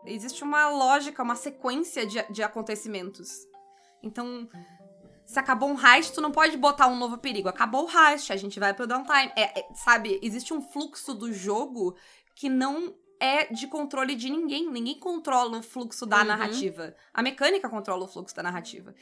[0.05, 3.31] Existe uma lógica, uma sequência de, de acontecimentos.
[4.03, 4.47] Então,
[5.25, 7.49] se acabou um heist, tu não pode botar um novo perigo.
[7.49, 9.33] Acabou o heist, a gente vai pro downtime.
[9.35, 11.97] É, é, sabe, existe um fluxo do jogo
[12.35, 14.71] que não é de controle de ninguém.
[14.71, 16.25] Ninguém controla o fluxo da Uhum.
[16.25, 16.95] narrativa.
[17.15, 18.95] A mecânica controla o fluxo da narrativa.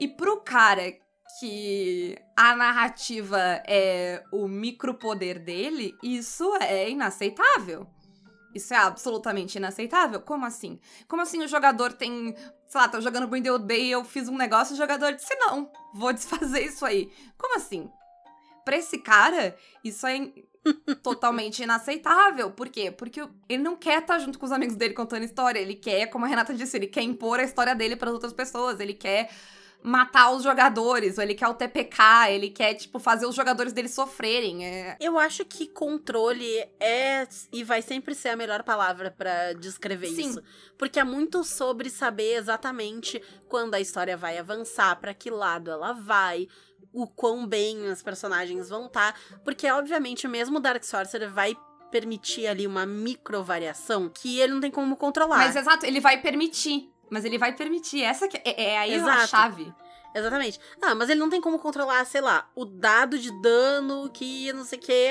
[0.00, 0.92] E pro cara
[1.38, 7.86] que a narrativa é o micropoder dele, isso é inaceitável.
[8.54, 10.20] Isso é absolutamente inaceitável?
[10.20, 10.78] Como assim?
[11.08, 12.34] Como assim o jogador tem.
[12.66, 15.34] Sei lá, tô jogando Brindle Day e eu fiz um negócio e o jogador disse:
[15.36, 17.10] não, vou desfazer isso aí.
[17.36, 17.90] Como assim?
[18.64, 20.32] Pra esse cara, isso é
[21.02, 22.50] totalmente inaceitável.
[22.50, 22.90] Por quê?
[22.90, 25.58] Porque ele não quer estar junto com os amigos dele contando história.
[25.58, 28.80] Ele quer, como a Renata disse, ele quer impor a história dele para outras pessoas.
[28.80, 29.30] Ele quer
[29.86, 33.88] matar os jogadores, ou ele quer o TPK, ele quer, tipo, fazer os jogadores dele
[33.88, 34.64] sofrerem.
[34.64, 36.46] É, Eu acho que controle
[36.80, 40.30] é e vai sempre ser a melhor palavra pra descrever Sim.
[40.30, 40.42] isso,
[40.78, 45.92] porque é muito sobre saber exatamente quando a história vai avançar, pra que lado ela
[45.92, 46.48] vai,
[46.90, 51.54] o quão bem os personagens vão estar, porque obviamente mesmo o Dark Sorcerer vai
[51.90, 55.36] permitir ali uma micro variação que ele não tem como controlar.
[55.36, 56.90] Mas exato, ele vai permitir.
[57.10, 58.02] Mas ele vai permitir.
[58.02, 59.72] Essa que é, é aí a chave.
[60.14, 60.60] Exatamente.
[60.80, 64.64] Ah, mas ele não tem como controlar, sei lá, o dado de dano que não
[64.64, 65.08] sei o que,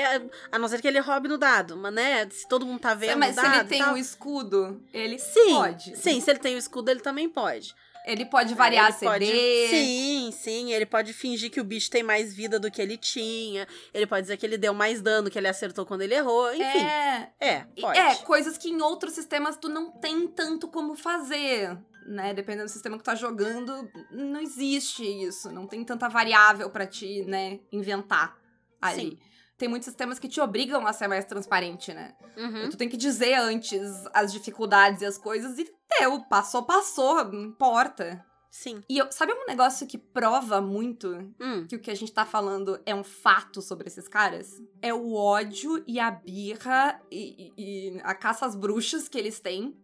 [0.50, 1.76] a não ser que ele roube no dado.
[1.76, 3.96] Mas, né, se todo mundo tá vendo Mas o se dado ele e tem o
[3.98, 5.96] escudo, ele Sim, pode.
[5.98, 7.74] sim, se ele tem o escudo, ele também pode.
[8.04, 9.06] Ele pode variar Ele CD.
[9.10, 12.96] pode- sim, sim, ele pode fingir que o bicho tem mais vida do que ele
[12.98, 13.66] tinha.
[13.94, 16.52] Ele pode dizer que ele deu mais dano, que ele acertou quando ele errou.
[16.52, 17.98] Enfim, É, é, pode.
[17.98, 21.76] é, coisas que em outros sistemas tu não tem tanto como fazer.
[22.06, 25.50] Né, dependendo do sistema que tu tá jogando, não existe isso.
[25.50, 28.36] Não tem tanta variável pra te, né, inventar
[28.78, 29.00] ali.
[29.12, 29.18] Sim.
[29.56, 32.12] Tem muitos sistemas que te obrigam a ser mais transparente, né?
[32.36, 32.68] Uhum.
[32.68, 33.80] Tu tem que dizer antes
[34.12, 35.64] as dificuldades e as coisas e
[36.00, 38.24] deu, passou, passou, não importa.
[38.50, 38.82] Sim.
[38.88, 41.08] E eu, sabe um negócio que prova muito
[41.40, 44.62] Hum, que o que a gente tá falando é um fato sobre esses caras?
[44.80, 49.40] É o ódio e a birra e, e- e a caça às bruxas que eles
[49.40, 49.76] têm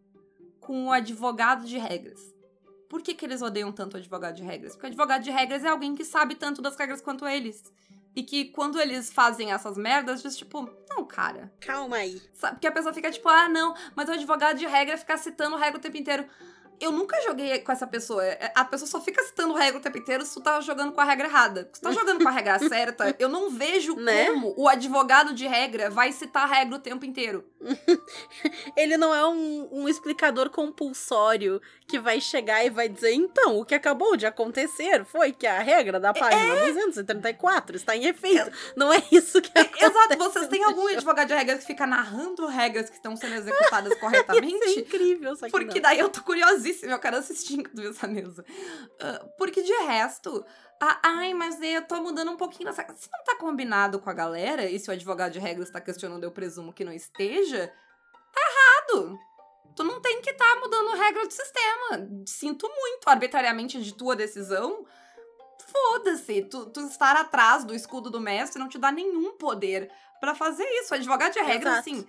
[0.61, 2.20] com o advogado de regras.
[2.88, 4.73] Por que, que eles odeiam tanto o advogado de regras?
[4.75, 7.62] Porque o advogado de regras é alguém que sabe tanto das regras quanto eles.
[8.14, 11.53] E que quando eles fazem essas merdas, diz tipo, não, cara.
[11.61, 12.20] calma aí.
[12.35, 12.55] Sabe?
[12.55, 15.79] Porque a pessoa fica tipo, ah, não, mas o advogado de regra fica citando regra
[15.79, 16.27] o tempo inteiro.
[16.81, 18.25] Eu nunca joguei com essa pessoa.
[18.25, 21.01] É, A pessoa só fica citando regra o tempo inteiro se tu tá jogando com
[21.01, 21.69] a regra errada.
[21.73, 24.27] Se tu tá jogando com a regra certa, eu não vejo Né?
[24.27, 27.45] como o advogado de regra vai citar a regra o tempo inteiro.
[28.77, 33.64] Ele não é um, um explicador compulsório que vai chegar e vai dizer: então, o
[33.64, 38.51] que acabou de acontecer foi que a regra da página 234 está em efeito.
[38.77, 39.85] Não é isso que acontece.
[39.85, 43.90] Exato, vocês têm algum advogado de regra que fica narrando regras que estão sendo executadas
[43.93, 44.81] Isso é corretamente?
[44.81, 45.83] incrível, só que Porque não.
[45.83, 48.45] daí eu tô curiosíssima, eu quero assistir inclusive essa mesa.
[49.01, 50.45] Ah, porque de resto,
[50.81, 52.83] ah, ai, mas eu tô mudando um pouquinho essa.
[52.97, 56.25] Se não tá combinado com a galera, e se o advogado de regras tá questionando,
[56.25, 57.73] eu presumo que não esteja,
[58.33, 59.19] tá errado.
[59.77, 62.09] Tu não tem que estar tá mudando regra do sistema.
[62.27, 64.85] Sinto muito arbitrariamente de tua decisão.
[65.67, 70.35] Foda-se, tu, tu estar atrás do escudo do mestre não te dá nenhum poder pra
[70.35, 70.93] fazer isso.
[70.93, 71.81] O advogado de regra, Exato.
[71.81, 72.07] assim,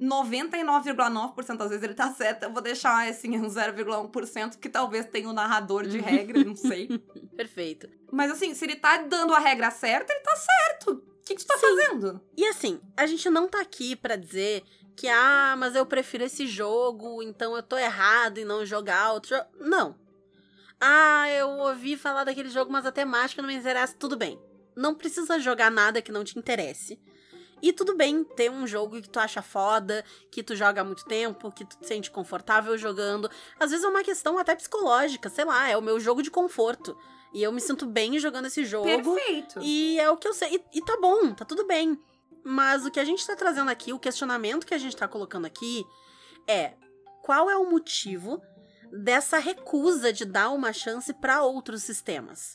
[0.00, 2.44] 99,9% das vezes ele tá certo.
[2.44, 6.88] Eu vou deixar, assim, um 0,1% que talvez tenha o narrador de regra, não sei.
[7.36, 7.88] Perfeito.
[8.12, 10.92] Mas, assim, se ele tá dando a regra certa, ele tá certo.
[10.92, 11.60] O que, que tu tá Sim.
[11.60, 12.20] fazendo?
[12.36, 14.62] E assim, a gente não tá aqui pra dizer
[14.96, 19.36] que, ah, mas eu prefiro esse jogo, então eu tô errado em não jogar outro
[19.36, 19.46] jogo.
[19.60, 19.94] Não.
[20.80, 23.94] Ah, eu ouvi falar daquele jogo, mas a temática não me interessa.
[23.98, 24.40] Tudo bem.
[24.76, 27.00] Não precisa jogar nada que não te interesse.
[27.60, 31.04] E tudo bem ter um jogo que tu acha foda, que tu joga há muito
[31.04, 33.30] tempo, que tu te sente confortável jogando.
[33.58, 36.96] Às vezes é uma questão até psicológica, sei lá, é o meu jogo de conforto.
[37.32, 38.86] E eu me sinto bem jogando esse jogo.
[38.86, 39.60] Perfeito.
[39.62, 40.54] E é o que eu sei.
[40.54, 41.98] E, e tá bom, tá tudo bem.
[42.44, 45.46] Mas o que a gente tá trazendo aqui, o questionamento que a gente tá colocando
[45.46, 45.84] aqui
[46.46, 46.72] é:
[47.22, 48.40] qual é o motivo
[48.90, 52.54] dessa recusa de dar uma chance pra outros sistemas?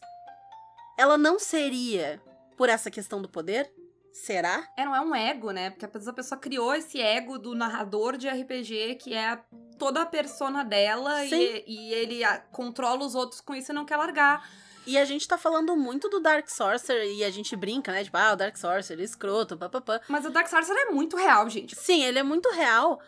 [0.98, 2.22] Ela não seria
[2.58, 3.72] por essa questão do poder?
[4.14, 4.68] Será?
[4.78, 5.72] É, não é um ego, né?
[5.72, 9.42] Porque às vezes a pessoa criou esse ego do narrador de RPG, que é a-
[9.80, 13.86] toda a persona dela, e, e ele ah, controla os outros com isso e não
[13.86, 14.48] quer largar.
[14.86, 18.04] E a gente tá falando muito do Dark Sorcerer e a gente brinca, né?
[18.04, 20.00] Tipo, ah, o Dark Sorcerer, escroto, papapá.
[20.08, 21.76] Mas o Dark Sorcerer é muito real, gente.
[21.76, 23.02] Sim, ele é muito real.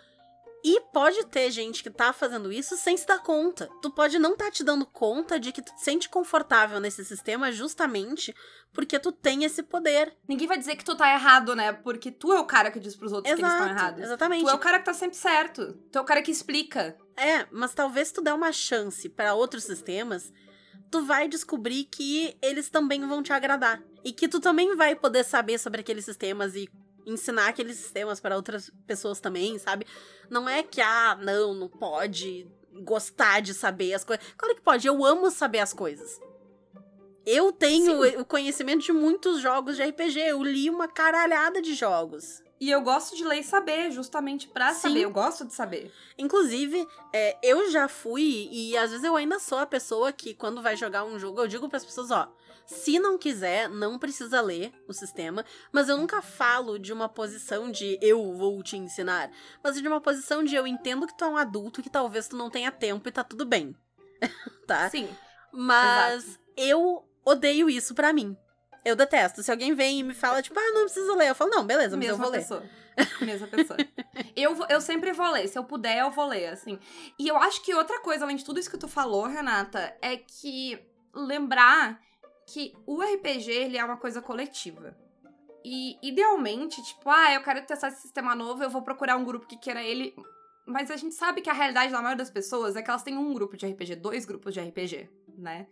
[0.68, 3.70] E pode ter gente que tá fazendo isso sem se dar conta.
[3.84, 7.52] Tu pode não tá te dando conta de que tu te sente confortável nesse sistema
[7.52, 8.34] justamente
[8.74, 10.18] porque tu tem esse poder.
[10.28, 11.72] Ninguém vai dizer que tu tá errado, né?
[11.72, 14.02] Porque tu é o cara que diz pros outros que eles estão errados.
[14.02, 14.44] exatamente.
[14.44, 15.74] Tu é o cara que tá sempre certo.
[15.92, 16.98] Tu é o cara que explica.
[17.16, 20.34] É, mas talvez tu der uma chance pra outros sistemas,
[20.90, 23.84] tu vai descobrir que eles também vão te agradar.
[24.04, 26.68] E que tu também vai poder saber sobre aqueles sistemas e
[27.06, 29.86] ensinar aqueles sistemas para outras pessoas também, sabe?
[30.30, 32.48] Não é que, ah, não, não pode
[32.84, 34.26] gostar de saber as coisas.
[34.38, 36.20] Claro que pode, eu amo saber as coisas.
[37.26, 42.44] Eu tenho o conhecimento de muitos jogos de RPG, eu li uma caralhada de jogos.
[42.60, 44.82] E eu gosto de ler e saber, justamente pra Sim.
[44.82, 45.02] saber.
[45.02, 45.92] Eu gosto de saber.
[46.18, 50.62] Inclusive, é, eu já fui, e às vezes eu ainda sou a pessoa que, quando
[50.62, 52.32] vai jogar um jogo, eu digo pras pessoas, ó,
[52.66, 57.72] se não quiser, não precisa ler o sistema, mas eu nunca falo de uma posição
[57.72, 59.30] de eu vou te ensinar,
[59.64, 62.36] mas de uma posição de eu entendo que tu é um adulto, que talvez tu
[62.36, 63.76] não tenha tempo e tá tudo bem.
[64.68, 64.90] tá?
[64.90, 65.08] Sim.
[65.52, 68.36] Mas eu odeio isso pra mim.
[68.84, 69.42] Eu detesto.
[69.42, 71.98] Se alguém vem e me fala, tipo, ah, não preciso ler, eu falo, não, beleza,
[71.98, 72.40] mas eu Mesma vou ler.
[72.40, 72.64] pessoa.
[73.22, 73.78] Mesma pessoa.
[74.36, 75.48] eu, vou- eu sempre vou ler.
[75.48, 76.78] Se eu puder, eu vou ler, assim.
[77.18, 80.18] E eu acho que outra coisa, além de tudo isso que tu falou, Renata, é
[80.18, 80.80] que
[81.14, 82.00] lembrar
[82.46, 84.96] que o RPG, ele é uma coisa coletiva.
[85.64, 89.48] E, idealmente, tipo, ah, eu quero testar esse sistema novo, eu vou procurar um grupo
[89.48, 90.16] que queira ele.
[90.66, 93.18] Mas a gente sabe que a realidade da maioria das pessoas é que elas têm
[93.18, 95.68] um grupo de RPG, dois grupos de RPG, né?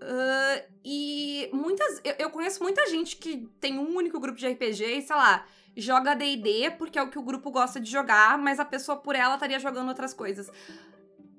[0.00, 2.00] Ah, e muitas.
[2.04, 5.46] Eu, eu conheço muita gente que tem um único grupo de RPG e, sei lá,
[5.76, 9.14] joga DD porque é o que o grupo gosta de jogar, mas a pessoa por
[9.14, 10.50] ela estaria jogando outras coisas.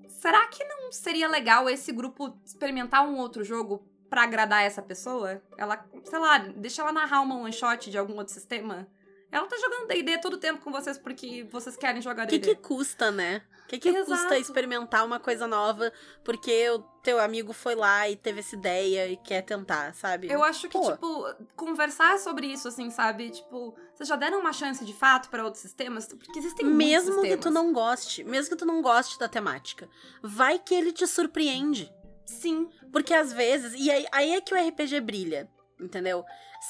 [0.08, 5.42] Será que não seria legal esse grupo experimentar um outro jogo pra agradar essa pessoa?
[5.58, 8.88] Ela, sei lá, deixa ela narrar uma one shot de algum outro sistema?
[9.30, 12.56] Ela tá jogando D&D todo tempo com vocês porque vocês querem jogar O que, D&D.
[12.56, 13.42] que custa, né?
[13.66, 14.06] O que, que Exato.
[14.10, 15.92] custa experimentar uma coisa nova
[16.24, 20.32] porque o teu amigo foi lá e teve essa ideia e quer tentar, sabe?
[20.32, 20.90] Eu acho que, Pô.
[20.94, 21.26] tipo,
[21.58, 23.30] conversar sobre isso, assim, sabe?
[23.32, 26.08] Tipo, vocês já deram uma chance de fato pra outros sistemas?
[26.08, 27.44] Porque existem muitos mesmo que sistemas.
[27.44, 29.90] tu não goste, mesmo que tu não goste da temática,
[30.24, 31.92] vai que ele te surpreende.
[32.26, 32.70] Sim.
[32.92, 36.24] Porque às vezes, e aí, aí é que o RPG brilha, entendeu?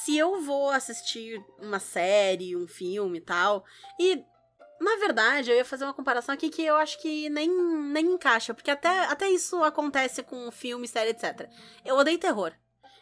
[0.03, 3.63] Se eu vou assistir uma série, um filme e tal,
[3.99, 4.23] e
[4.79, 8.53] na verdade eu ia fazer uma comparação aqui que eu acho que nem, nem encaixa,
[8.53, 11.49] porque até, até isso acontece com filme, série, etc.
[11.85, 12.53] Eu odeio terror.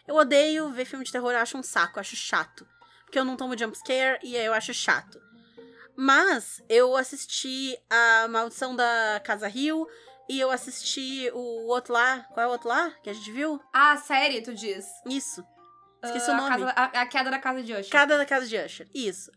[0.07, 2.67] Eu odeio ver filme de terror, eu acho um saco, eu acho chato.
[3.05, 5.19] Porque eu não tomo jumpscare e aí eu acho chato.
[5.95, 9.87] Mas eu assisti a Maldição da Casa Rio,
[10.29, 12.19] E eu assisti o outro lá.
[12.33, 13.59] Qual é o outro lá que a gente viu?
[13.73, 14.85] Ah, a série, tu diz.
[15.05, 15.43] Isso.
[16.03, 16.65] Esqueci Ah, o a nome.
[16.65, 17.89] casa- a, a queda da casa de Usher.
[17.91, 18.87] Cada da casa de Usher.
[18.93, 19.31] Isso.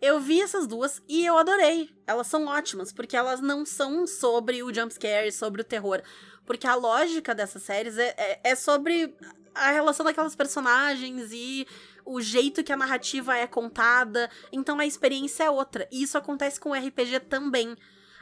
[0.00, 1.88] Eu vi essas duas e eu adorei.
[2.06, 6.02] Elas são ótimas, porque elas não são sobre o jumpscare, sobre o terror.
[6.44, 9.16] Porque a lógica dessas séries é, é, é sobre
[9.54, 11.66] a relação daquelas personagens e
[12.04, 14.28] o jeito que a narrativa é contada.
[14.52, 15.88] Então a experiência é outra.
[15.90, 17.74] E isso acontece com o RPG também.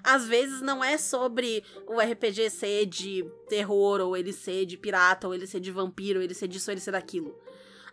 [0.05, 5.29] Às vezes não é sobre o RPG ser de terror, ou ele ser de pirata,
[5.29, 7.37] ou ele ser de vampiro, ou ele ser disso, ou ele ser daquilo.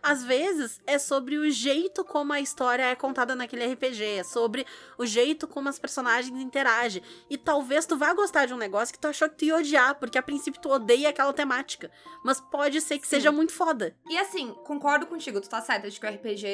[0.02, 4.66] Às vezes é sobre o jeito como a história é contada naquele RPG, é sobre
[4.96, 7.02] o jeito como as personagens interagem.
[7.28, 9.94] E talvez tu vá gostar de um negócio que tu achou que tu ia odiar,
[9.96, 11.90] porque a princípio tu odeia aquela temática.
[12.24, 13.16] Mas pode ser que Sim.
[13.16, 13.94] seja muito foda.
[14.08, 16.46] E assim, concordo contigo, tu tá certa de que o RPG,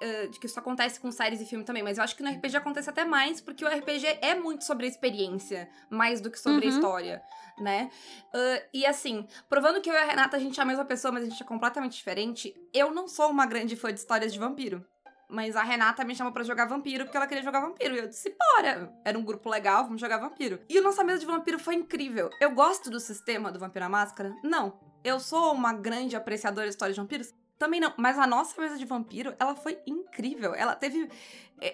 [0.00, 2.30] eh, de que isso acontece com séries e filme também, mas eu acho que no
[2.30, 6.38] RPG acontece até mais, porque o RPG é muito sobre a experiência, mais do que
[6.38, 6.74] sobre a Uhum.
[6.76, 7.22] história,
[7.60, 7.90] né?
[8.34, 11.12] Ah, e assim, provando que eu e a Renata, a gente é a mesma pessoa,
[11.12, 14.38] mas a gente é completamente diferente, eu não sou uma grande fã de histórias de
[14.38, 14.84] vampiro.
[15.32, 17.94] Mas a Renata me chamou pra jogar vampiro porque ela queria jogar vampiro.
[17.94, 18.92] E eu disse, bora!
[19.04, 20.58] Era um grupo legal, vamos jogar vampiro.
[20.68, 22.30] E a nossa mesa de vampiro foi incrível.
[22.40, 24.34] Eu gosto do sistema do Vampiro à Máscara?
[24.42, 24.80] Não.
[25.04, 27.32] Eu sou uma grande apreciadora de histórias de vampiros?
[27.60, 27.92] Também não.
[27.96, 30.54] Mas a nossa mesa de vampiro, ela foi incrível.
[30.54, 31.08] Ela teve.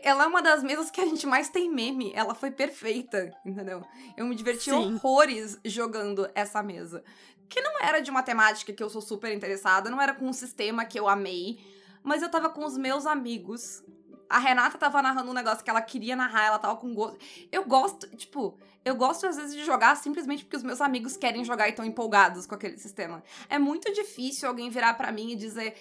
[0.03, 2.13] Ela é uma das mesas que a gente mais tem meme.
[2.15, 3.85] Ela foi perfeita, entendeu?
[4.17, 4.73] Eu me diverti Sim.
[4.73, 7.05] horrores jogando essa mesa.
[7.49, 10.33] Que não era de uma temática que eu sou super interessada, não era com um
[10.33, 11.61] sistema que eu amei,
[12.03, 13.85] mas eu tava com os meus amigos.
[14.29, 17.19] A Renata tava narrando um negócio que ela queria narrar, ela tava com gosto.
[17.53, 21.45] Eu gosto, tipo, eu gosto às vezes de jogar simplesmente porque os meus amigos querem
[21.45, 23.23] jogar e estão empolgados com aquele sistema.
[23.49, 25.77] É muito difícil alguém virar pra mim e dizer.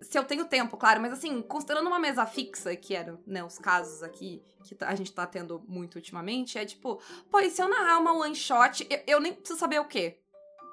[0.00, 3.58] Se eu tenho tempo, claro, mas assim, considerando uma mesa fixa, que eram, né, os
[3.58, 7.68] casos aqui que a gente tá tendo muito ultimamente, é tipo, pô, e se eu
[7.68, 10.20] narrar uma one shot, eu, eu nem preciso saber o quê.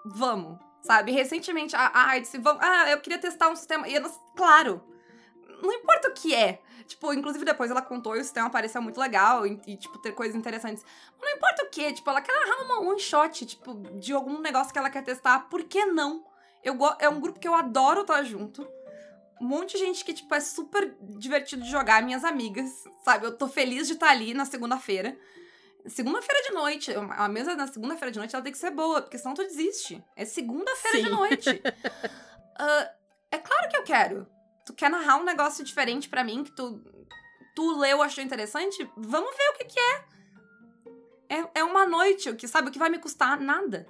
[0.06, 1.12] Vamos, sabe?
[1.12, 3.88] Recentemente, a, a disse, vamos, ah, eu queria testar um sistema.
[3.88, 4.04] E eu
[4.36, 4.84] claro,
[5.62, 6.62] não importa o que é.
[6.88, 10.12] Tipo, inclusive depois ela contou e o sistema pareceu muito legal e, e, tipo, ter
[10.12, 10.86] coisas interessantes.
[11.20, 14.72] Não importa o que, tipo, ela quer narrar uma one shot, tipo, de algum negócio
[14.72, 16.24] que ela quer testar, por que não?
[16.64, 18.68] Eu é um grupo que eu adoro estar junto.
[19.42, 22.72] Um monte de gente que, tipo, é super divertido de jogar, minhas amigas,
[23.04, 23.26] sabe?
[23.26, 25.18] Eu tô feliz de estar ali na segunda-feira.
[25.88, 26.94] Segunda-feira de noite.
[27.12, 30.04] A mesa na segunda-feira de noite ela tem que ser boa, porque senão tu desiste.
[30.16, 31.62] É segunda-feira de noite.
[32.58, 32.90] Ah,
[33.30, 34.26] é claro que eu quero.
[34.66, 36.82] Tu quer narrar um negócio diferente pra mim que tu,
[37.54, 38.90] tu leu, achou interessante?
[38.96, 40.06] Vamos ver o que, que é.
[41.38, 41.50] é.
[41.56, 42.70] É uma noite, o que sabe?
[42.70, 43.38] O que vai me custar?
[43.42, 43.86] Nada.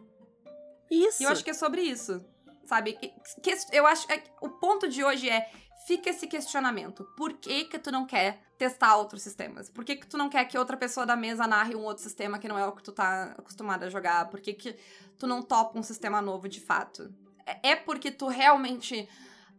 [0.89, 1.21] Isso.
[1.21, 2.25] E eu acho que é sobre isso.
[2.65, 2.93] Sabe?
[2.93, 4.11] Que- que- eu acho.
[4.11, 5.49] é- o ponto de hoje é.
[5.87, 7.03] Fica esse questionamento.
[7.15, 9.69] Por que que tu não quer testar outros sistemas?
[9.69, 12.39] Por que que tu não quer que outra pessoa da mesa narre um outro sistema
[12.39, 14.27] que não é o que tu tá acostumada a jogar?
[14.31, 14.75] Por que que
[15.19, 17.13] tu não topa um sistema novo de fato?
[17.45, 19.07] É- É porque tu realmente...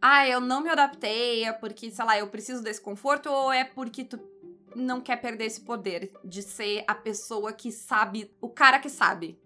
[0.01, 3.63] Ah, eu não me adaptei, é porque, sei lá, eu preciso desse conforto, ou é
[3.63, 4.19] porque tu
[4.75, 9.39] não quer perder esse poder de ser a pessoa que sabe, o cara que sabe?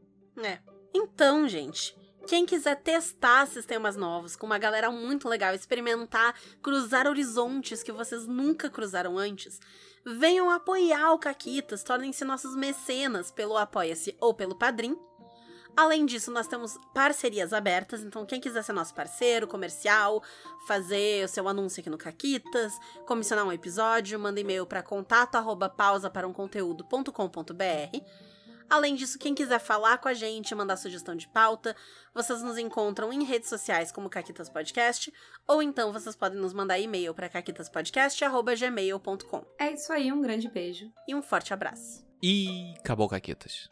[0.44, 0.58] É.
[0.94, 1.96] Então, gente,
[2.32, 8.26] quem quiser testar sistemas novos com uma galera muito legal, experimentar, cruzar horizontes que vocês
[8.26, 9.60] nunca cruzaram antes,
[10.06, 14.98] venham apoiar o Caquitas, tornem-se nossos mecenas pelo Apoia-se ou pelo Padrim.
[15.76, 20.24] Além disso, nós temos parcerias abertas, então quem quiser ser nosso parceiro comercial,
[20.66, 22.72] fazer o seu anúncio aqui no Caquitas,
[23.06, 28.31] comissionar um episódio, manda e-mail para contato arroba pausa para um conteúdo.com.br.
[28.72, 31.76] Além disso, quem quiser falar com a gente, mandar sugestão de pauta,
[32.14, 35.12] vocês nos encontram em redes sociais como Caquitas Podcast,
[35.46, 39.46] ou então vocês podem nos mandar e-mail para caquitaspodcast.gmail.com.
[39.60, 40.90] É isso aí, um grande beijo.
[41.06, 42.02] E um forte abraço.
[42.24, 43.70] E acabou, Caquetas.